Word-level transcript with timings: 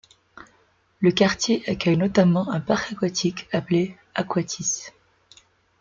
Le 0.99 1.11
quartier 1.11 1.61
accueille 1.69 1.95
notamment 1.95 2.49
un 2.49 2.59
parc 2.59 2.91
aquatique 2.93 3.47
appelé 3.51 3.95
AkOatys. 4.15 4.85